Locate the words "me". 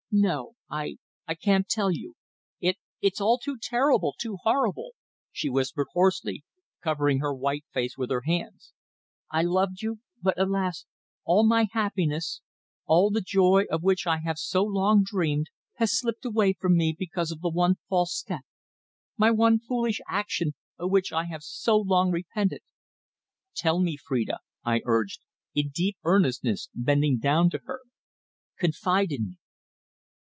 16.75-16.93, 23.79-23.95, 29.29-29.37